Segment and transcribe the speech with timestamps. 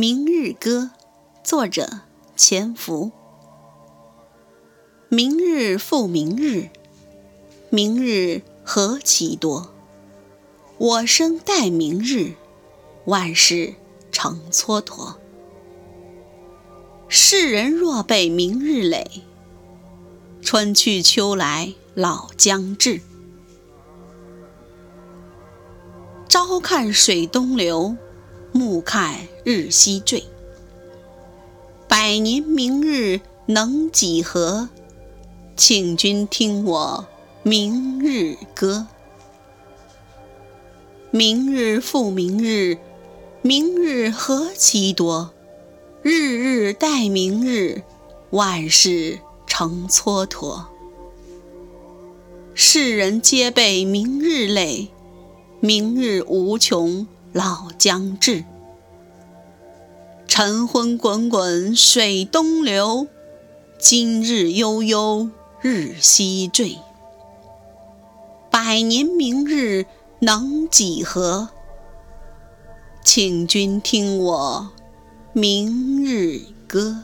[0.00, 0.92] 明日歌》，
[1.42, 2.02] 作者
[2.36, 3.10] 钱福。
[5.08, 6.68] 明日复明日，
[7.68, 9.74] 明日何其多。
[10.78, 12.34] 我生待明日，
[13.06, 13.74] 万事
[14.12, 15.16] 成蹉跎。
[17.08, 19.24] 世人若被明日累，
[20.40, 23.00] 春去秋来老将至。
[26.28, 27.96] 朝看水东流，
[28.52, 30.24] 暮看日西坠。
[31.88, 34.68] 百年明日能几何？
[35.56, 37.06] 请君听我
[37.42, 38.88] 明日歌。
[41.10, 42.76] 明日复明日，
[43.40, 45.30] 明日何其多。
[46.02, 47.80] 日日待明日，
[48.28, 50.66] 万事成蹉跎。
[52.52, 54.88] 世人皆被明日累，
[55.60, 58.44] 明日无穷老将至。
[60.28, 63.08] 晨昏滚滚水东流，
[63.78, 65.30] 今日悠悠。
[65.60, 66.78] 日西坠，
[68.48, 69.86] 百年明日
[70.20, 71.48] 能几何？
[73.02, 74.70] 请君听我
[75.32, 77.02] 明日歌。